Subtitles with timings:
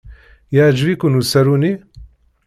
[0.53, 1.73] Yeɛjeb-iken usaru-nni?